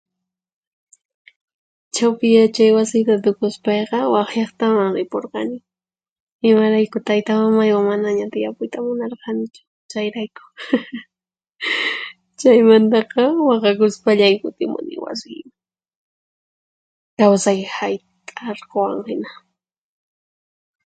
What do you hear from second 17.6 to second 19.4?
hayt'arquwan hina.